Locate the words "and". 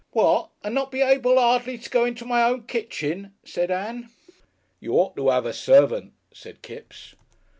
0.63-0.73